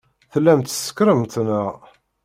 [0.31, 1.71] Tellamt tsekṛemt, neɣ?